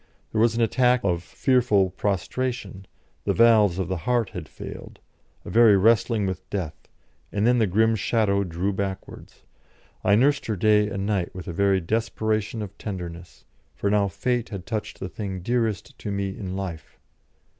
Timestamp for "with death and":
6.25-7.45